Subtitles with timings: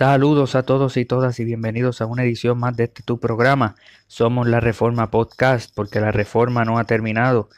[0.00, 3.76] Saludos a todos y todas y bienvenidos a una edición más de este tu programa.
[4.06, 7.50] Somos la Reforma Podcast porque la reforma no ha terminado.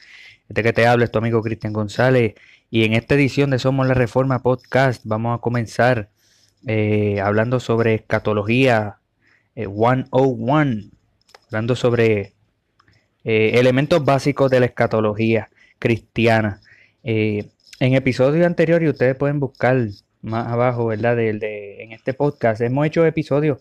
[0.48, 2.34] Este que te habla es tu amigo Cristian González
[2.68, 6.10] y en esta edición de Somos la Reforma Podcast vamos a comenzar
[6.66, 8.96] eh, hablando sobre escatología
[9.54, 10.90] 101, eh,
[11.46, 12.32] hablando sobre
[13.22, 15.48] eh, elementos básicos de la escatología
[15.78, 16.60] cristiana.
[17.04, 17.46] en
[17.78, 19.86] episodios anteriores ustedes pueden buscar
[20.22, 21.16] más abajo, ¿verdad?
[21.16, 23.58] De, de, en este podcast hemos hecho episodios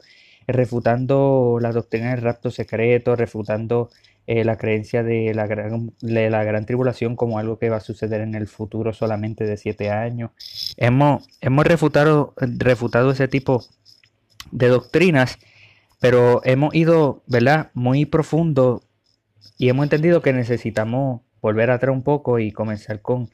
[0.48, 3.90] refutando la doctrina del rapto secreto, refutando
[4.28, 7.82] eh, la creencia de la, gran, de la gran tribulación como algo que va a
[7.82, 10.32] suceder en el futuro solamente de siete años.
[10.78, 13.66] Hemos, hemos refutado, refutado ese tipo
[14.52, 15.40] de doctrinas,
[16.00, 17.72] pero hemos ido, ¿verdad?
[17.74, 18.84] Muy profundo
[19.58, 23.30] y hemos entendido que necesitamos volver atrás un poco y comenzar con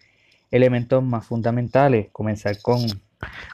[0.51, 2.79] elementos más fundamentales, comenzar con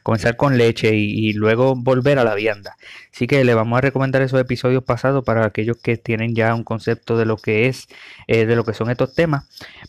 [0.03, 2.78] comenzar con leche y, luego volver a la vianda.
[3.14, 6.64] Así que le vamos a recomendar esos episodios pasados para aquellos que tienen ya un
[6.64, 7.88] concepto de lo que es,
[8.28, 9.45] eh, de lo que son estos temas.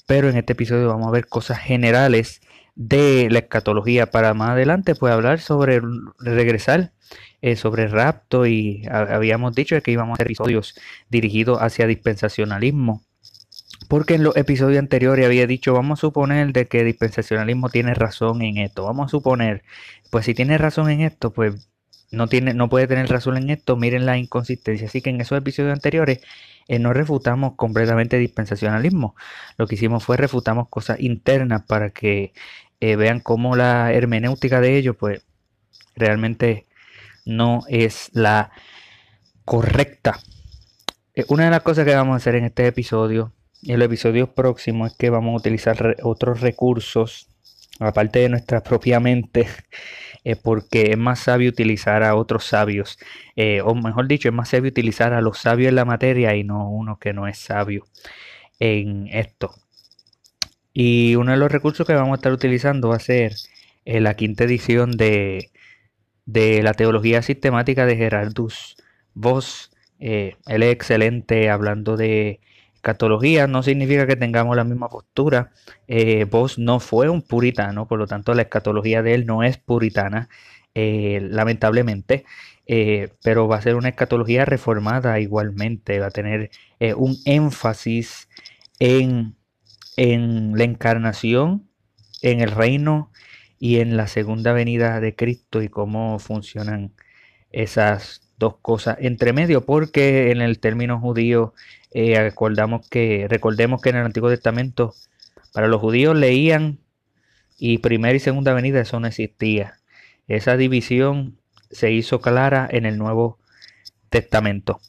[0.06, 2.40] Pero en este episodio vamos a ver cosas generales
[2.76, 5.80] de la escatología para más adelante, pues hablar sobre
[6.18, 6.92] regresar
[7.42, 10.74] eh, sobre rapto y habíamos dicho que íbamos a hacer episodios
[11.10, 13.02] dirigidos hacia dispensacionalismo
[13.94, 18.42] porque en los episodios anteriores había dicho, vamos a suponer de que dispensacionalismo tiene razón
[18.42, 18.82] en esto.
[18.82, 19.62] Vamos a suponer,
[20.10, 21.68] pues si tiene razón en esto, pues
[22.10, 24.88] no, tiene, no puede tener razón en esto, miren la inconsistencia.
[24.88, 26.22] Así que en esos episodios anteriores
[26.66, 29.14] eh, no refutamos completamente dispensacionalismo.
[29.58, 32.32] Lo que hicimos fue refutamos cosas internas para que
[32.80, 35.22] eh, vean cómo la hermenéutica de ellos, pues
[35.94, 36.66] realmente
[37.24, 38.50] no es la
[39.44, 40.18] correcta.
[41.14, 43.32] Eh, una de las cosas que vamos a hacer en este episodio
[43.66, 47.28] el episodio próximo es que vamos a utilizar otros recursos,
[47.80, 49.48] aparte de nuestra propia mente,
[50.24, 52.98] eh, porque es más sabio utilizar a otros sabios,
[53.36, 56.44] eh, o mejor dicho, es más sabio utilizar a los sabios en la materia y
[56.44, 57.86] no uno que no es sabio
[58.58, 59.54] en esto.
[60.72, 63.34] Y uno de los recursos que vamos a estar utilizando va a ser
[63.84, 65.50] eh, la quinta edición de,
[66.26, 68.76] de, la teología sistemática de Gerardus
[69.14, 69.70] Voss.
[69.98, 72.40] él es excelente hablando de
[72.84, 75.52] Escatología no significa que tengamos la misma postura.
[75.88, 79.56] Eh, Vos no fue un puritano, por lo tanto la escatología de él no es
[79.56, 80.28] puritana,
[80.74, 82.26] eh, lamentablemente,
[82.66, 86.50] eh, pero va a ser una escatología reformada igualmente, va a tener
[86.96, 88.28] un énfasis
[88.78, 89.34] en,
[89.96, 91.70] en la encarnación,
[92.20, 93.10] en el reino
[93.58, 96.92] y en la segunda venida de Cristo y cómo funcionan
[97.50, 101.54] esas dos cosas entre medio, porque en el término judío
[101.92, 104.94] eh, recordamos que, recordemos que en el Antiguo Testamento
[105.52, 106.78] para los judíos leían
[107.58, 109.74] y primera y segunda venida eso no existía.
[110.26, 111.38] Esa división
[111.70, 113.38] se hizo clara en el Nuevo
[114.10, 114.80] Testamento.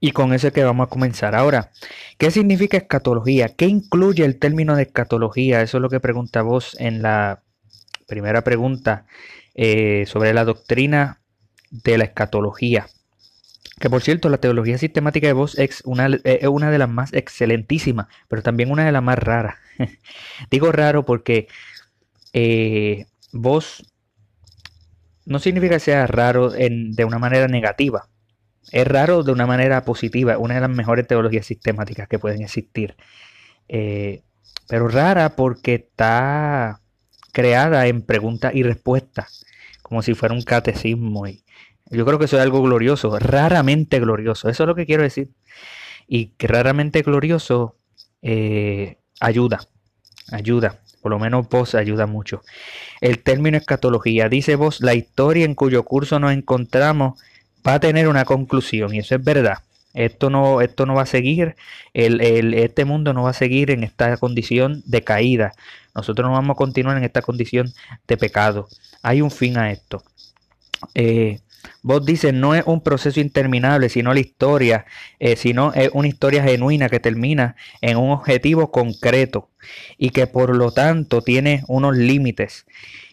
[0.00, 1.34] Y con eso es que vamos a comenzar.
[1.34, 1.70] Ahora,
[2.18, 3.48] ¿qué significa escatología?
[3.48, 5.60] ¿Qué incluye el término de escatología?
[5.60, 7.42] Eso es lo que pregunta vos en la
[8.06, 9.06] primera pregunta
[9.54, 11.20] eh, sobre la doctrina
[11.70, 12.86] de la escatología.
[13.78, 17.12] Que por cierto, la teología sistemática de Vos es una, eh, una de las más
[17.12, 19.56] excelentísimas, pero también una de las más raras.
[20.50, 21.48] Digo raro porque
[22.32, 23.84] eh, Vos
[25.26, 28.08] no significa que sea raro de una manera negativa.
[28.72, 32.96] Es raro de una manera positiva, una de las mejores teologías sistemáticas que pueden existir.
[33.68, 34.22] Eh,
[34.68, 36.80] pero rara porque está
[37.32, 39.44] creada en preguntas y respuestas,
[39.82, 41.24] como si fuera un catecismo.
[41.90, 44.48] Yo creo que eso es algo glorioso, raramente glorioso.
[44.48, 45.30] Eso es lo que quiero decir.
[46.06, 47.76] Y que raramente glorioso
[48.22, 49.60] eh, ayuda,
[50.30, 50.80] ayuda.
[51.02, 52.42] Por lo menos vos ayuda mucho.
[53.00, 57.20] El término escatología, dice vos, la historia en cuyo curso nos encontramos
[57.66, 58.94] va a tener una conclusión.
[58.94, 59.58] Y eso es verdad.
[59.94, 61.56] Esto no, esto no va a seguir,
[61.94, 62.20] el,
[62.54, 65.54] este mundo no va a seguir en esta condición de caída.
[65.94, 67.72] Nosotros no vamos a continuar en esta condición
[68.06, 68.68] de pecado.
[69.02, 70.04] Hay un fin a esto.
[70.94, 71.40] Eh,
[71.82, 74.86] Vos dices, no es un proceso interminable, sino la historia,
[75.18, 79.48] eh, sino es una historia genuina que termina en un objetivo concreto
[79.96, 82.66] y que por lo tanto tiene unos límites.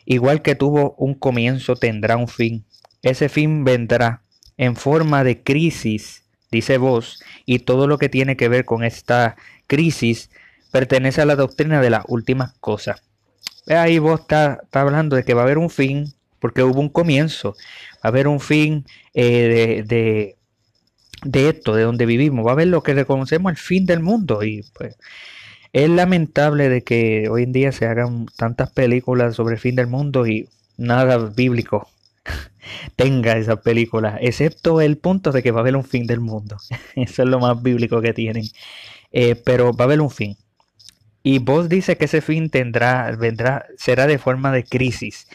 [0.06, 2.66] Igual que tuvo un comienzo, tendrá un fin.
[3.02, 4.22] Ese fin vendrá
[4.58, 9.36] en forma de crisis, dice vos, y todo lo que tiene que ver con esta
[9.68, 10.30] crisis
[10.72, 13.02] pertenece a la doctrina de las últimas cosas.
[13.68, 16.15] Ahí vos está hablando de que va a haber un fin,
[16.46, 17.56] porque hubo un comienzo,
[17.96, 20.36] va a haber un fin eh, de,
[21.24, 24.44] de, esto, de donde vivimos, va a haber lo que reconocemos el fin del mundo
[24.44, 24.96] y pues
[25.74, 29.88] es lamentable de que hoy en día se hagan tantas películas sobre el fin del
[29.88, 30.48] mundo y
[30.78, 31.90] nada bíblico.
[32.96, 36.58] tenga esa película, excepto el punto de que va a haber un fin del mundo.
[36.96, 38.46] Eso es lo más bíblico que tienen.
[39.12, 40.38] Eh, pero va a haber un fin.
[41.24, 45.28] Y vos dice que ese fin tendrá, vendrá, será de forma de crisis.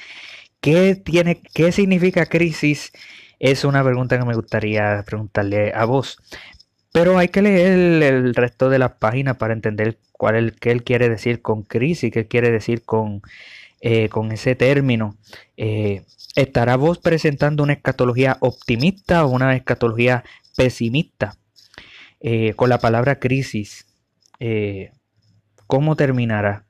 [0.60, 2.92] ¿Qué, tiene, ¿Qué significa crisis?
[3.38, 6.18] Es una pregunta que me gustaría preguntarle a vos.
[6.92, 10.84] Pero hay que leer el, resto de la página para entender cuál es, qué él
[10.84, 13.22] quiere decir con crisis, qué quiere decir con,
[13.80, 15.16] eh, con ese término.
[15.56, 16.02] Eh,
[16.36, 20.24] ¿Estará vos presentando una escatología optimista o una escatología
[20.56, 21.36] pesimista?
[22.20, 23.86] Eh, con la palabra crisis,
[25.66, 26.66] ¿cómo terminará?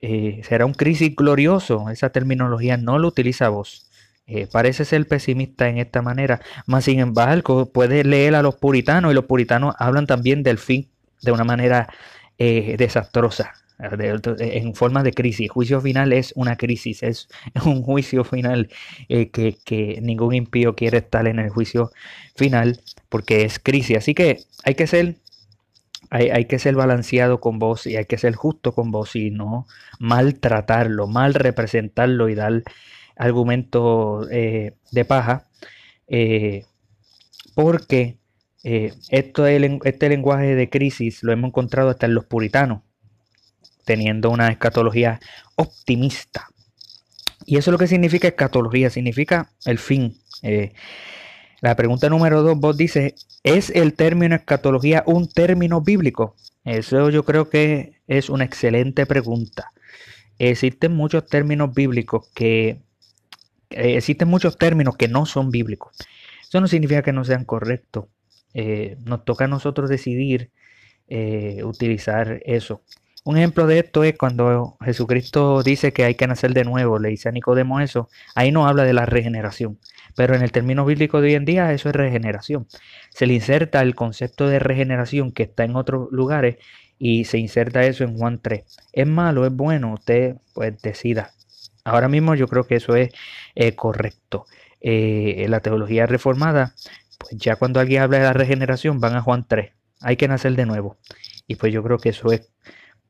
[0.00, 1.90] ¿Será un crisis glorioso?
[1.90, 3.88] Esa terminología no lo utiliza vos.
[4.30, 9.10] Eh, parece ser pesimista en esta manera, más sin embargo puede leer a los puritanos
[9.10, 10.86] y los puritanos hablan también del fin
[11.22, 11.88] de una manera
[12.36, 15.50] eh, desastrosa, en forma de crisis.
[15.50, 17.28] Juicio final es una crisis, es,
[17.64, 18.68] un juicio final
[19.08, 21.90] eh, que, ningún impío quiere estar en el juicio
[22.36, 23.96] final porque es crisis.
[23.96, 25.16] Así que hay que ser
[26.10, 29.66] hay, que ser balanceado con vos y hay que ser justo con vos y no
[29.98, 32.62] maltratarlo, mal representarlo y dar
[33.16, 35.48] argumento eh, de paja,
[36.06, 36.64] eh,
[37.54, 38.18] porque
[38.64, 42.82] eh, esto, este lenguaje de crisis lo hemos encontrado hasta en los puritanos,
[43.84, 45.20] teniendo una escatología
[45.56, 46.48] optimista.
[47.44, 50.16] Y eso es lo que significa escatología, significa el fin.
[51.60, 56.36] La pregunta número dos, vos dices, ¿es el término escatología un término bíblico?
[56.64, 59.72] Eso yo creo que es una excelente pregunta.
[60.38, 62.80] Existen muchos términos bíblicos que
[63.70, 65.96] eh, existen muchos términos que no son bíblicos.
[66.42, 68.06] Eso no significa que no sean correctos.
[68.54, 70.50] Eh, nos toca a nosotros decidir
[71.08, 72.82] eh, utilizar eso.
[73.24, 77.10] Un ejemplo de esto es cuando Jesucristo dice que hay que nacer de nuevo, le
[77.10, 79.78] dice a Nicodemo eso, ahí no habla de la regeneración,
[80.18, 82.66] pero en el término bíblico de hoy en día eso es regeneración.
[83.10, 86.56] Se le inserta el concepto de regeneración que está en otros lugares
[86.98, 88.64] y se inserta eso en Juan 3.
[88.92, 89.46] ¿Es malo?
[89.46, 89.94] ¿Es bueno?
[89.94, 91.30] Usted pues decida.
[91.84, 93.10] Ahora mismo yo creo que eso es
[93.54, 94.46] eh, correcto.
[94.80, 96.74] Eh, la teología reformada,
[97.16, 99.70] pues ya cuando alguien habla de la regeneración van a Juan 3.
[100.00, 100.96] Hay que nacer de nuevo.
[101.46, 102.50] Y pues yo creo que eso es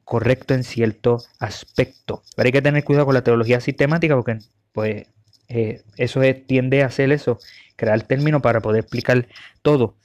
[0.04, 2.22] correcto en cierto aspecto.
[2.36, 4.40] Pero hay que tener cuidado con la teología sistemática porque
[4.72, 5.06] pues
[5.48, 7.38] eh, eso tiende a hacer eso,
[7.76, 9.26] crear términos para poder explicar
[9.62, 9.96] todo.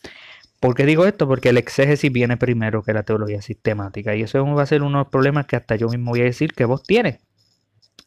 [0.59, 1.27] ¿Por qué digo esto?
[1.27, 4.15] Porque el exégesis viene primero que la teología sistemática.
[4.15, 6.23] Y eso va a ser uno de los problemas que hasta yo mismo voy a
[6.23, 7.19] decir que vos tienes.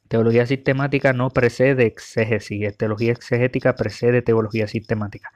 [0.08, 5.32] Teología sistemática no precede exégesis, teología exegética precede teología sistemática.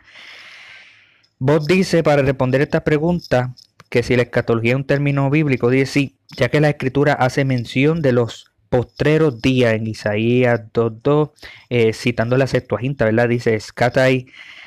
[1.38, 3.54] Vos dice para responder esta pregunta
[3.90, 7.44] que si la escatología es un término bíblico, dice sí, ya que la escritura hace
[7.44, 11.32] mención de los postreros días en Isaías 2.2,
[11.68, 13.28] eh, citando la Septuaginta, ¿verdad?
[13.28, 14.26] Dice escatai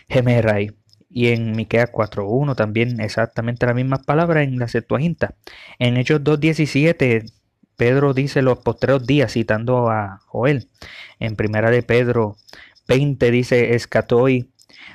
[0.10, 0.72] gemerai.
[1.10, 5.36] Y en Miqueas 4.1 también exactamente las mismas palabras en la Septuaginta.
[5.80, 7.32] En Hechos 2.17
[7.76, 10.70] Pedro dice los postreros días citando a Joel.
[11.20, 12.38] En primera de Pedro
[12.88, 14.52] 20 dice escatoi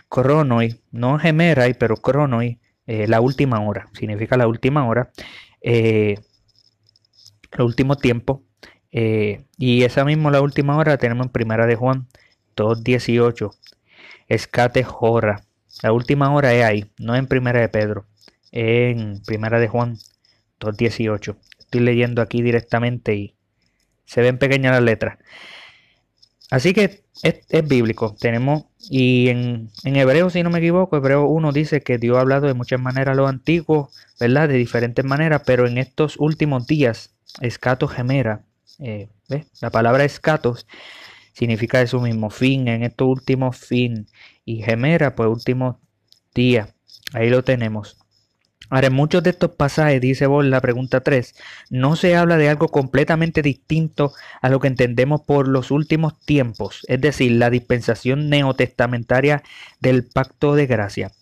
[0.08, 5.10] cronoi, no gemerai, pero cronoi, eh, la última hora, significa la última hora,
[5.60, 6.18] eh,
[7.52, 8.44] el último tiempo.
[8.92, 12.06] Eh, y esa misma la última hora tenemos en primera de Juan
[12.56, 13.54] 2.18,
[14.28, 15.44] escate jora.
[15.82, 18.06] La última hora es ahí, no en primera de Pedro,
[18.50, 19.96] en primera de Juan
[20.60, 21.36] 2.18
[21.68, 23.34] estoy leyendo aquí directamente y
[24.06, 25.18] se ven pequeñas las letras.
[26.50, 28.16] Así que es, bíblico.
[28.18, 32.22] Tenemos, y en, en, Hebreo, si no me equivoco, Hebreo 1 dice que Dios ha
[32.22, 34.48] hablado de muchas maneras a los antiguos, ¿verdad?
[34.48, 38.46] De diferentes maneras, pero en estos últimos días, escato gemera,
[38.78, 39.08] eh,
[39.60, 40.66] La palabra escatos
[41.32, 44.06] significa eso mismo, fin, en estos últimos fin,
[44.44, 45.80] y gemera, pues último
[46.34, 46.74] día.
[47.12, 47.96] Ahí lo tenemos.
[48.70, 51.34] Ahora, en muchos de estos pasajes, dice vos la pregunta 3,
[51.70, 56.84] no se habla de algo completamente distinto a lo que entendemos por los últimos tiempos,
[56.88, 59.42] es decir, la dispensación neotestamentaria
[59.80, 61.12] del pacto de gracia.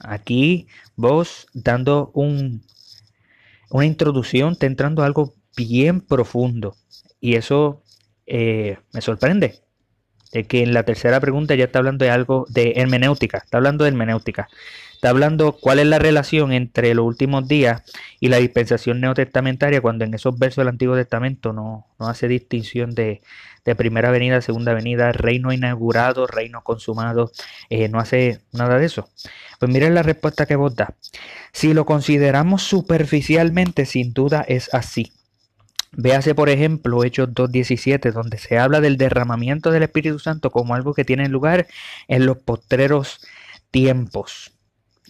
[0.00, 0.66] Aquí
[0.96, 2.62] vos dando un,
[3.70, 6.76] una introducción, te entrando algo bien profundo.
[7.20, 7.82] Y eso
[8.26, 9.60] eh, me sorprende.
[10.32, 13.38] De que en la tercera pregunta ya está hablando de algo de hermenéutica.
[13.38, 14.48] Está hablando de hermenéutica
[15.02, 17.82] está hablando cuál es la relación entre los últimos días
[18.20, 23.20] y la dispensación neotestamentaria, cuando en esos versos del Antiguo Testamento no, hace distinción de,
[23.76, 27.32] primera venida, segunda venida, reino inaugurado, reino consumado,
[27.68, 29.08] eh, no hace nada de eso.
[29.58, 30.94] Pues miren la respuesta que vos da.
[31.52, 35.12] Si lo consideramos superficialmente, sin duda es así.
[35.94, 40.94] Véase, por ejemplo, Hechos 2.17, donde se habla del derramamiento del Espíritu Santo como algo
[40.94, 41.66] que tiene lugar
[42.08, 43.20] en los postreros
[43.70, 44.52] tiempos.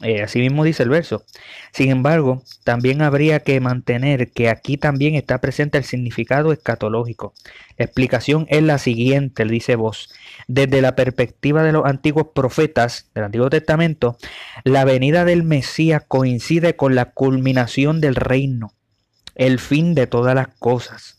[0.03, 1.25] Eh, así mismo dice el verso.
[1.73, 7.33] Sin embargo, también habría que mantener que aquí también está presente el significado escatológico.
[7.77, 10.13] La explicación es la siguiente, dice vos.
[10.49, 14.17] Desde la perspectiva de los antiguos profetas del Antiguo Testamento,
[14.65, 18.73] la venida del Mesías coincide con la culminación del reino
[19.35, 21.19] el fin de todas las cosas.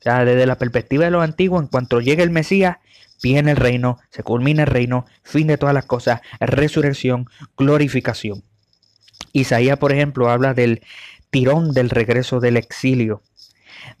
[0.00, 2.76] O sea, desde la perspectiva de los antiguos, en cuanto llegue el Mesías,
[3.22, 8.42] viene el reino, se culmina el reino, fin de todas las cosas, resurrección, glorificación.
[9.32, 10.82] Isaías, por ejemplo, habla del
[11.30, 13.22] tirón del regreso del exilio,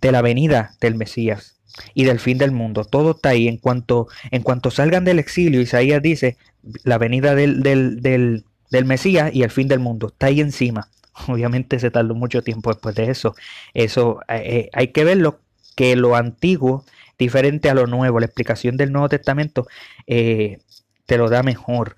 [0.00, 1.56] de la venida del Mesías
[1.94, 2.84] y del fin del mundo.
[2.84, 3.48] Todo está ahí.
[3.48, 6.36] En cuanto, en cuanto salgan del exilio, Isaías dice
[6.84, 10.08] la venida del, del, del, del Mesías y el fin del mundo.
[10.08, 10.88] Está ahí encima.
[11.28, 13.34] Obviamente se tardó mucho tiempo después de eso.
[13.74, 15.40] Eso eh, eh, hay que verlo
[15.74, 16.84] que lo antiguo,
[17.18, 19.66] diferente a lo nuevo, la explicación del Nuevo Testamento
[20.06, 20.58] eh,
[21.06, 21.94] te lo da mejor.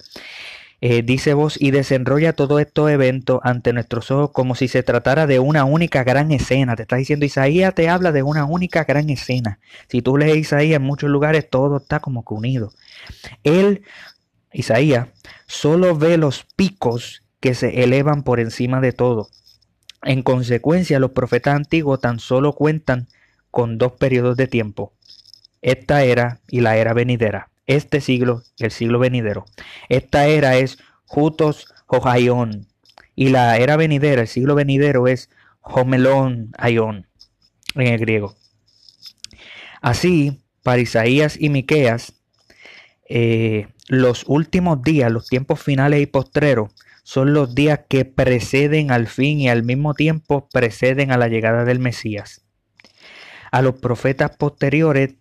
[0.81, 5.39] dice vos, y desenrolla todos estos eventos ante nuestros ojos como si se tratara de
[5.41, 6.77] una única gran escena.
[6.77, 9.59] Te está diciendo Isaías, te habla de una única gran escena.
[9.89, 12.73] Si tú lees Isaías, en muchos lugares todo está como que unido.
[13.45, 13.83] Él,
[14.53, 15.09] Isaías,
[15.47, 19.29] solo ve los picos que se elevan por encima de todo.
[20.03, 23.09] En consecuencia, los profetas antiguos tan solo cuentan
[23.51, 24.93] con dos periodos de tiempo,
[25.63, 29.45] esta era y la era venidera, este siglo y el siglo venidero.
[29.89, 32.67] Esta era es Jutos Jojaion
[33.17, 35.31] y la era venidera, el siglo venidero es
[35.61, 37.07] Homelon Aion
[37.75, 38.37] en el griego.
[39.81, 42.15] Así, para Isaías y Miqueas,
[43.09, 46.71] eh, los últimos días, los tiempos finales y postreros,
[47.09, 51.65] son los días que preceden al fin y al mismo tiempo preceden a la llegada
[51.65, 52.45] del Mesías.
[53.51, 55.15] A los profetas posteriores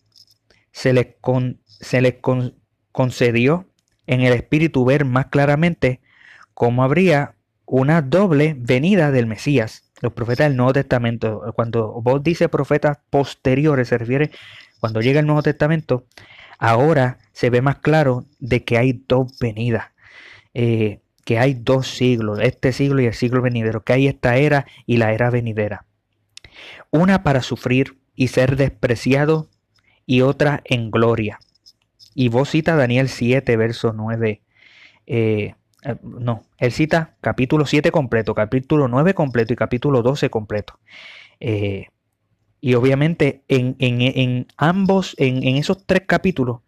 [0.73, 1.07] se les,
[1.63, 2.15] se les
[2.91, 3.69] concedió
[4.05, 6.01] en el Espíritu ver más claramente
[6.53, 9.89] cómo habría una doble venida del Mesías.
[10.01, 14.31] Los profetas del Nuevo Testamento, cuando vos dice profetas posteriores, se refiere
[14.81, 16.05] cuando llega el Nuevo Testamento,
[16.59, 19.85] ahora se ve más claro de que hay dos venidas.
[20.53, 24.65] Eh, que hay dos siglos, este siglo y el siglo venidero, que hay esta era
[24.85, 25.85] y la era venidera.
[26.89, 29.49] Una para sufrir y ser despreciado
[30.05, 31.39] y otra en gloria.
[32.15, 34.41] Y vos cita Daniel 7, verso 9.
[35.05, 35.53] Eh,
[35.83, 40.79] eh, no, él cita capítulo 7 completo, capítulo 9 completo y capítulo 12 completo.
[41.41, 41.87] Eh,
[42.61, 46.61] y obviamente en, en ambos, en, esos tres capítulos,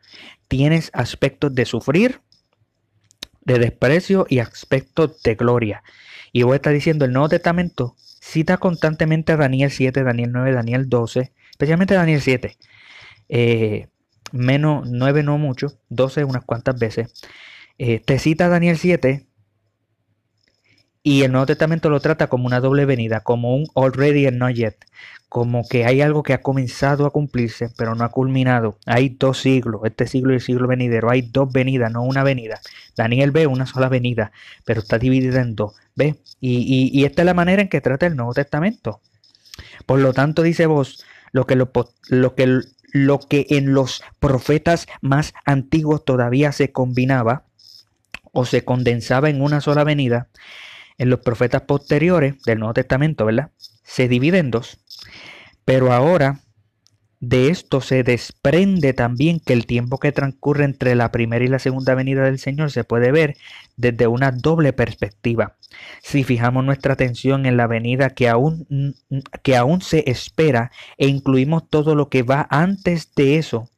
[0.49, 2.19] tienes aspectos de sufrir
[3.41, 5.84] de desprecio y aspecto de gloria.
[6.31, 10.51] Y voy a estar diciendo, el Nuevo Testamento cita constantemente a Daniel 7, Daniel 9,
[10.51, 12.58] Daniel 12, especialmente Daniel 7.
[13.29, 13.88] Eh,
[14.31, 17.13] menos 9 no mucho, 12 unas cuantas veces.
[17.77, 19.28] Eh, te cita Daniel 7
[21.03, 24.53] y el Nuevo Testamento lo trata como una doble venida, como un already and not
[24.53, 24.75] yet,
[25.29, 28.77] como que hay algo que ha comenzado a cumplirse, pero no ha culminado.
[28.85, 32.59] Hay dos siglos, este siglo y el siglo venidero, hay dos venidas, no una venida.
[32.97, 34.31] Daniel ve una sola venida,
[34.65, 35.73] pero está dividida en dos.
[35.95, 36.15] ¿Ve?
[36.41, 39.01] Y, esta es la manera en que trata el Nuevo Testamento.
[39.85, 41.71] Por lo tanto, dice vos, lo que, lo,
[42.07, 47.43] lo que, lo que en los profetas más antiguos todavía se combinaba
[48.31, 50.27] o se condensaba en una sola venida,
[50.99, 53.49] en los profetas posteriores del Nuevo Testamento, ¿verdad?
[53.83, 54.77] Se divide en dos.
[55.65, 56.41] Pero ahora
[57.21, 61.59] de esto se desprende también que el tiempo que transcurre entre la primera y la
[61.59, 63.35] segunda venida del Señor se puede ver
[63.75, 65.57] desde una doble perspectiva.
[66.01, 68.95] Si fijamos nuestra atención en la venida que aún,
[69.43, 73.69] que aún se espera e incluimos todo lo que va antes de eso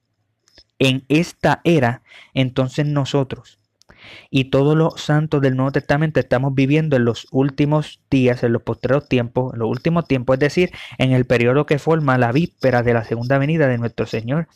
[0.78, 2.02] en esta era,
[2.34, 3.61] entonces nosotros
[4.30, 8.64] y todos los santos del Nuevo Testamento estamos viviendo en los últimos días, en los
[8.64, 12.84] postreros tiempos, en los últimos tiempos, es decir, en el periodo que forma la víspera
[12.84, 14.48] de la segunda venida de nuestro Señor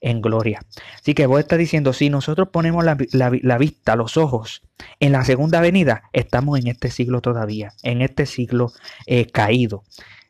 [0.00, 0.60] en gloria.
[0.94, 4.62] Así que vos estás diciendo, si nosotros ponemos la, vista, los ojos
[5.00, 8.72] en la segunda venida, estamos en este siglo todavía, en este siglo
[9.06, 9.84] eh, caído.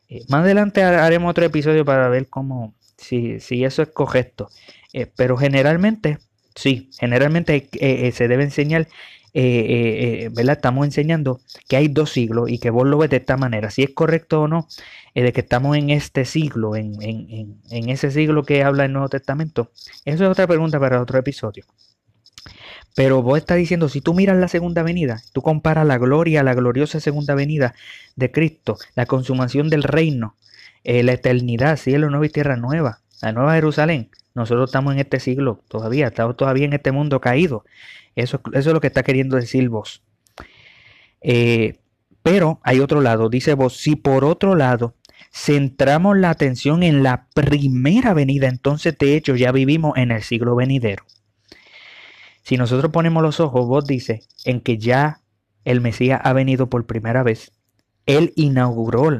[0.09, 4.49] Eh, más adelante haremos otro episodio para ver cómo, si, si eso es correcto.
[4.93, 6.17] Eh, pero generalmente
[6.57, 8.87] Sí, generalmente eh, eh, se debe enseñar,
[9.35, 10.55] eh, ¿verdad?
[10.55, 13.69] Estamos enseñando que hay dos siglos y que vos lo ves de esta manera.
[13.69, 14.67] Si es correcto o no,
[15.13, 19.71] de que estamos en este siglo, en, en, ese siglo que habla el Nuevo Testamento,
[20.03, 21.63] eso es otra pregunta para otro episodio.
[22.95, 26.55] Pero vos estás diciendo, si tú miras la segunda venida, tú comparas la gloria, la
[26.55, 27.75] gloriosa segunda venida
[28.15, 30.35] de Cristo, la consumación del reino,
[30.83, 34.09] eh, la eternidad, cielo nuevo y tierra nueva, la nueva Jerusalén.
[34.35, 37.65] Nosotros estamos en este siglo todavía, estamos todavía en este mundo caído.
[38.15, 40.03] Eso, eso es lo que está queriendo decir vos.
[41.21, 41.79] Eh,
[42.21, 44.95] pero hay otro lado, dice vos, si por otro lado
[45.33, 50.55] centramos la atención en la primera venida, entonces de hecho ya vivimos en el siglo
[50.55, 51.03] venidero.
[52.43, 55.21] Si nosotros ponemos los ojos, vos dice, en que ya
[55.65, 57.51] el Mesías ha venido por primera vez,
[58.05, 59.11] Él inauguró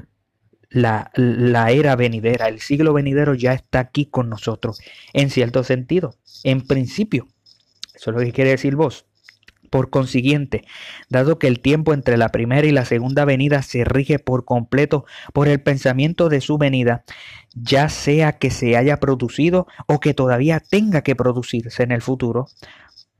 [0.69, 4.81] la, la, era venidera, el siglo venidero ya está aquí con nosotros,
[5.13, 7.27] en cierto sentido, en principio.
[7.93, 9.05] Eso es lo que quiere decir vos.
[9.69, 10.63] Por consiguiente,
[11.09, 15.05] dado que el tiempo entre la primera y la segunda venida se rige por completo
[15.33, 17.03] por el pensamiento de su venida,
[17.53, 22.47] ya sea que se haya producido o que todavía tenga que producirse en el futuro,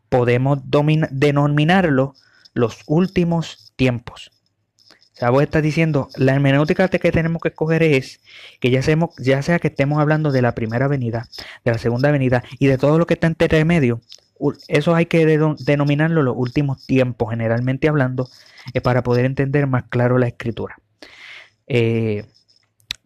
[0.08, 2.14] podemos denominarlo
[2.54, 4.32] los últimos tiempos.
[5.18, 8.20] O sea, vos estás diciendo, la hermenéutica que tenemos que escoger es
[8.60, 11.28] que ya, sea que estemos hablando de la primera venida,
[11.66, 14.00] de la segunda venida y de todo lo que está entre medio,
[14.68, 18.30] eso hay que denominarlo los últimos tiempos, generalmente hablando,
[18.76, 20.76] eh, para poder entender más claro la escritura.
[21.66, 22.24] Eh,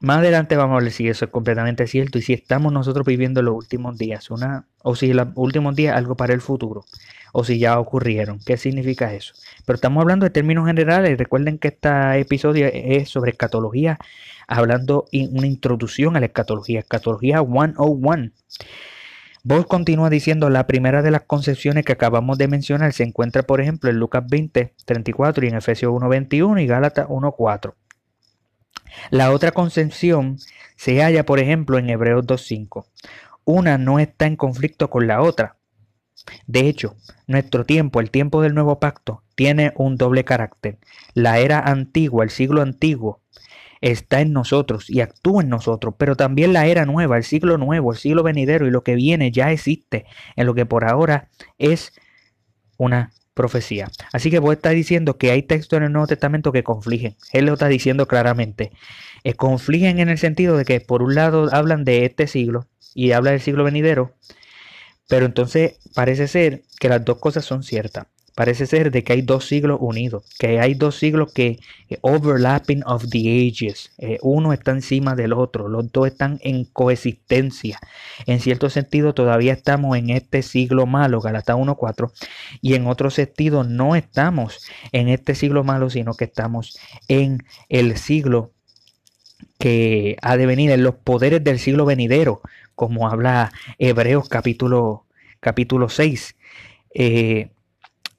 [0.02, 3.42] más adelante vamos a ver si eso es completamente cierto y si estamos nosotros viviendo
[3.42, 6.84] los últimos días, una, o si los últimos días algo para el futuro,
[7.32, 8.40] o si ya ocurrieron.
[8.46, 9.34] ¿Qué significa eso?
[9.66, 11.18] Pero estamos hablando de términos generales.
[11.18, 13.98] Recuerden que este episodio es sobre escatología,
[14.48, 18.32] hablando en una introducción a la escatología, escatología 101.
[19.44, 23.60] Vos continúa diciendo la primera de las concepciones que acabamos de mencionar se encuentra, por
[23.60, 27.76] ejemplo, en Lucas 20, 34 y en Efesios 1, 21 y Gálatas 1, 4.
[29.10, 30.38] La otra concepción
[30.76, 32.86] se halla, por ejemplo, en Hebreos 2.5.
[33.44, 35.58] Una no está en conflicto con la otra.
[36.48, 36.96] De hecho,
[37.28, 40.78] nuestro tiempo, el tiempo del nuevo pacto, tiene un doble carácter.
[41.14, 43.22] La era antigua, el siglo antiguo,
[43.82, 47.92] está en nosotros y actúa en nosotros, pero también la era nueva, el siglo nuevo,
[47.92, 50.06] el siglo venidero y lo que viene ya existe
[50.36, 51.94] en lo que por ahora es
[52.78, 53.90] una profecía.
[54.14, 57.16] Así que vos estás diciendo que hay textos en el Nuevo Testamento que confligen.
[57.32, 58.72] Él lo está diciendo claramente.
[59.24, 63.14] Eh, confligen en el sentido de que por un lado hablan de este siglo y
[63.14, 64.14] habla del siglo venidero,
[65.12, 69.22] pero entonces parece ser que las dos cosas son ciertas parece ser de que hay
[69.22, 74.54] dos siglos unidos, que hay dos siglos que eh, overlapping of the ages, eh, uno
[74.54, 77.78] está encima del otro, los dos están en coexistencia.
[78.26, 82.10] En cierto sentido todavía estamos en este siglo malo, Galata 1.4,
[82.62, 87.98] y en otro sentido no estamos en este siglo malo, sino que estamos en el
[87.98, 88.54] siglo
[89.60, 92.42] que ha de venir, en los poderes del siglo venidero,
[92.82, 95.06] como habla Hebreos capítulo,
[95.40, 96.36] capítulo 6.
[96.96, 97.52] Eh,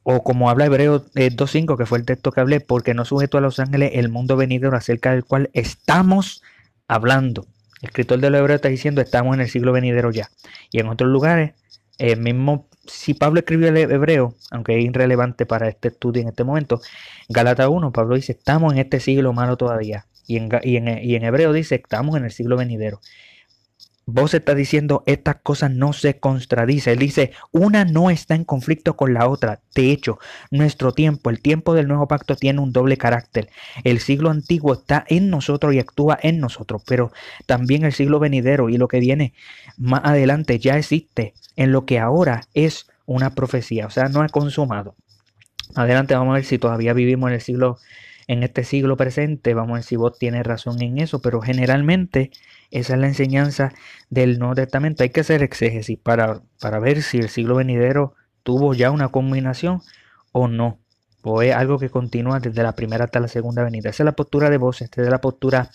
[0.04, 3.40] o como habla Hebreo 2.5, que fue el texto que hablé, porque no sujeto a
[3.40, 6.44] los ángeles el mundo venidero acerca del cual estamos
[6.86, 7.44] hablando.
[7.80, 10.30] El escritor de los Hebreos está diciendo estamos en el siglo venidero ya.
[10.70, 11.54] Y en otros lugares,
[11.98, 16.44] el mismo, si Pablo escribió el hebreo, aunque es irrelevante para este estudio en este
[16.44, 16.80] momento,
[17.28, 20.06] Galata 1, Pablo dice estamos en este siglo malo todavía.
[20.24, 23.00] Y en, y en, y en hebreo dice estamos en el siglo venidero
[24.06, 26.94] vos estás diciendo estas cosas no se contradicen.
[26.94, 29.60] Él dice, una no está en conflicto con la otra.
[29.74, 30.18] De hecho,
[30.50, 33.48] nuestro tiempo, el tiempo del nuevo pacto tiene un doble carácter.
[33.84, 37.12] El siglo antiguo está en nosotros y actúa en nosotros, pero
[37.46, 39.34] también el siglo venidero y lo que viene
[39.76, 44.28] más adelante ya existe en lo que ahora es una profecía, o sea, no ha
[44.28, 44.94] consumado.
[45.74, 47.78] Adelante vamos a ver si todavía vivimos en el siglo
[48.28, 52.30] en este siglo presente, vamos a ver si vos tienes razón en eso, pero generalmente
[52.72, 53.72] esa es la enseñanza
[54.10, 55.02] del Nuevo Testamento.
[55.02, 59.82] Hay que hacer exégesis para, para ver si el siglo venidero tuvo ya una combinación
[60.32, 60.78] o no.
[61.22, 63.90] O es algo que continúa desde la primera hasta la segunda venida.
[63.90, 65.70] Esa es la postura de vos, esta es la postura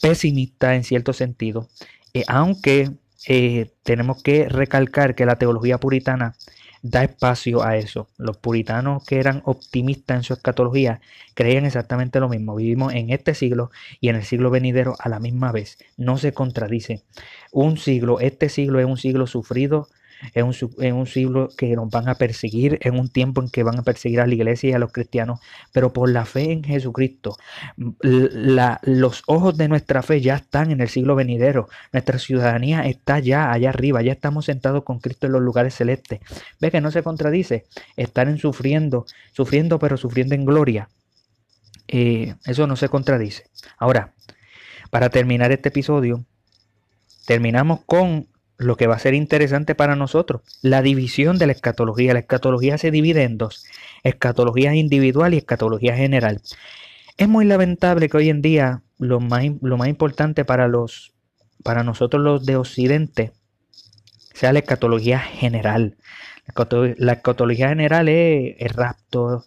[0.00, 1.68] pesimista en cierto sentido.
[2.12, 2.92] Eh, aunque
[3.26, 6.34] eh, tenemos que recalcar que la teología puritana
[6.82, 8.08] da espacio a eso.
[8.18, 11.00] Los puritanos que eran optimistas en su escatología
[11.32, 12.54] creían exactamente lo mismo.
[12.54, 15.78] Vivimos en este siglo y en el siglo venidero a la misma vez.
[15.96, 17.02] No se contradice.
[17.52, 19.88] Un siglo, este siglo es un siglo sufrido
[20.32, 20.54] en un,
[20.94, 24.20] un siglo que nos van a perseguir, en un tiempo en que van a perseguir
[24.20, 25.40] a la iglesia y a los cristianos,
[25.72, 27.36] pero por la fe en Jesucristo,
[28.00, 33.52] los ojos de nuestra fe ya están en el siglo venidero, nuestra ciudadanía está ya
[33.52, 36.20] allá arriba, ya estamos sentados con Cristo en los lugares celestes.
[36.60, 37.64] Ve que no se contradice,
[37.96, 40.88] estar en sufriendo, sufriendo pero sufriendo en gloria.
[41.88, 43.44] Eh, eso no se contradice.
[43.78, 44.14] Ahora,
[44.90, 46.24] para terminar este episodio,
[47.26, 48.28] terminamos con
[48.64, 52.12] lo que va a ser interesante para nosotros, la división de la escatología.
[52.12, 53.64] La escatología se divide en dos,
[54.02, 56.40] escatología individual y escatología general.
[57.16, 61.12] Es muy lamentable que hoy en día lo más, lo más importante para, los,
[61.62, 63.32] para nosotros los de Occidente
[64.32, 65.96] sea la escatología general.
[66.98, 69.44] La escatología general es el rapto,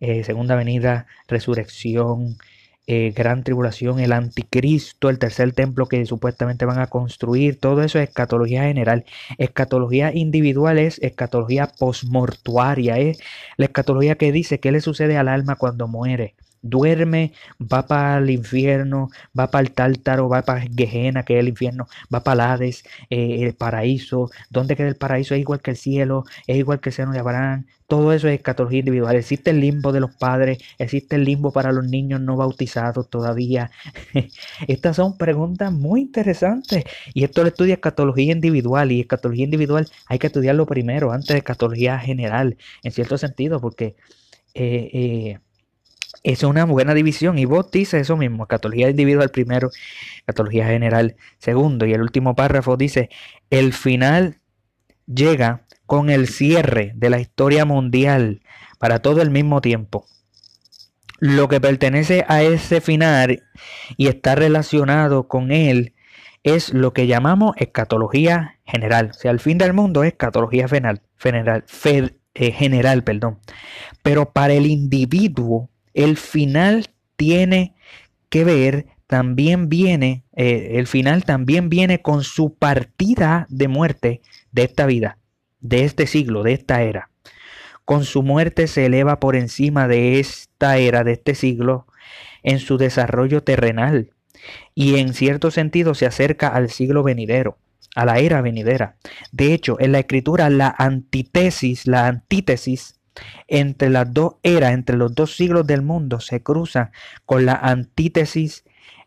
[0.00, 2.38] eh, segunda venida, resurrección,
[2.86, 7.98] eh, gran tribulación, el anticristo, el tercer templo que supuestamente van a construir, todo eso
[7.98, 9.04] es escatología general.
[9.38, 13.18] Escatología individual es escatología postmortuaria, es
[13.56, 18.30] la escatología que dice qué le sucede al alma cuando muere duerme, va para el
[18.30, 22.50] infierno, va para el tártaro, va para Gehenna, que es el infierno, va para el
[22.52, 25.34] Hades, eh, el paraíso, ¿dónde queda el paraíso?
[25.34, 28.36] Es igual que el cielo, es igual que el seno de Abraham, todo eso es
[28.36, 29.16] escatología individual.
[29.16, 33.70] Existe el limbo de los padres, existe el limbo para los niños no bautizados todavía.
[34.66, 40.18] Estas son preguntas muy interesantes y esto lo estudia escatología individual y escatología individual hay
[40.18, 43.94] que estudiarlo primero antes de escatología general, en cierto sentido, porque...
[44.54, 45.38] Eh, eh,
[46.22, 49.70] es una buena división y vos dice eso mismo, catología individual primero,
[50.26, 53.10] catología general segundo y el último párrafo dice,
[53.50, 54.36] el final
[55.06, 58.40] llega con el cierre de la historia mundial
[58.78, 60.06] para todo el mismo tiempo.
[61.18, 63.44] Lo que pertenece a ese final
[63.96, 65.94] y está relacionado con él
[66.42, 69.10] es lo que llamamos escatología general.
[69.10, 71.64] O sea, el fin del mundo es escatología general, general,
[72.34, 73.38] eh, general perdón.
[74.02, 77.74] Pero para el individuo el final tiene
[78.28, 84.62] que ver, también viene, eh, el final también viene con su partida de muerte de
[84.64, 85.18] esta vida,
[85.60, 87.10] de este siglo, de esta era.
[87.84, 91.86] Con su muerte se eleva por encima de esta era, de este siglo,
[92.42, 94.10] en su desarrollo terrenal
[94.74, 97.58] y en cierto sentido se acerca al siglo venidero,
[97.94, 98.96] a la era venidera.
[99.30, 102.98] De hecho, en la escritura la antítesis, la antítesis
[103.48, 106.90] entre las dos eras, entre los dos siglos del mundo, se cruza
[107.26, 108.64] con la antítesis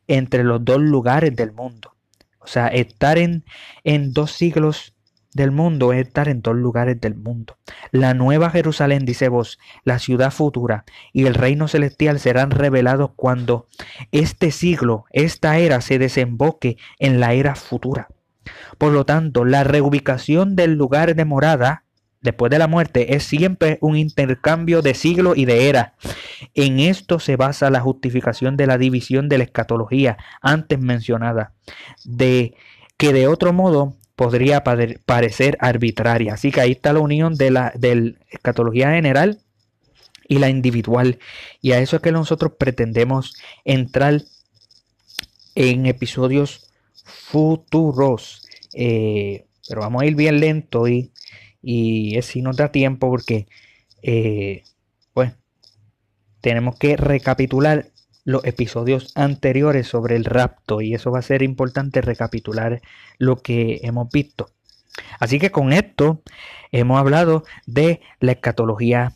[0.08, 1.96] entre los dos lugares del mundo.
[2.39, 3.44] O sea, estar en,
[3.84, 4.96] en dos siglos
[5.36, 7.58] del mundo es estar en dos lugares del mundo.
[7.91, 13.68] La nueva Jerusalén, dice vos, la ciudad futura y el reino celestial serán revelados cuando
[14.12, 18.08] este siglo, esta era se desemboque en la era futura.
[18.78, 21.85] Por lo tanto, la reubicación del lugar de morada
[22.26, 25.94] después de la muerte es siempre un intercambio de siglo y de era.
[26.54, 31.54] En esto se basa la justificación de la división de la escatología antes mencionada,
[32.04, 32.56] de
[32.98, 36.34] que de otro modo podría parecer arbitraria.
[36.34, 37.74] Así que ahí está la unión de la
[38.30, 39.40] escatología general
[40.28, 41.20] y la individual.
[41.62, 44.22] Y a eso es que nosotros pretendemos entrar
[45.54, 46.72] en episodios
[47.04, 48.42] futuros.
[48.74, 51.12] Eh, pero vamos a ir bien lento y
[51.67, 53.47] y si nos da tiempo porque
[54.04, 54.63] eh,
[55.13, 55.34] pues
[56.39, 57.88] tenemos que recapitular
[58.23, 62.82] los episodios anteriores sobre el rapto y eso va a ser importante recapitular
[63.17, 64.51] lo que hemos visto.
[65.19, 66.21] Así que con esto
[66.71, 69.13] hemos hablado de la escatología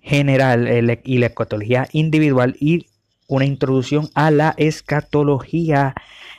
[0.00, 2.86] general y la escatología individual y
[3.28, 5.94] una introducción a la escatología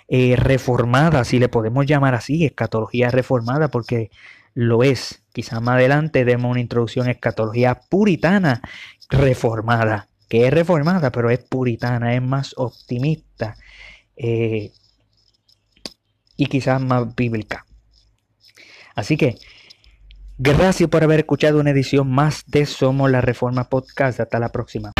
[0.08, 4.10] eh, reformada, si le podemos llamar así, escatología reformada, porque
[4.55, 5.25] lo es.
[5.36, 8.62] Quizás más adelante demos una introducción a escatología puritana
[9.10, 13.58] reformada, que es reformada, pero es puritana, es más optimista
[14.15, 14.71] eh,
[16.38, 17.65] y quizás más bíblica.
[18.95, 19.36] Así que,
[20.38, 24.21] gracias por haber escuchado una edición más de Somos la Reforma Podcast.
[24.21, 24.93] Hasta la próxima.